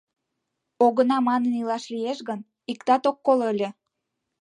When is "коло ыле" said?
3.25-3.69